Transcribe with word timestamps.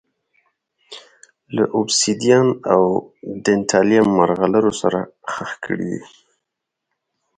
له 1.55 1.63
اوبسیدیان 1.77 2.47
او 2.73 2.81
ډینټالیم 3.43 4.07
مرغلرو 4.17 4.71
سره 4.81 4.99
ښخ 5.31 5.51
کړي 5.63 5.83
دي 5.91 6.01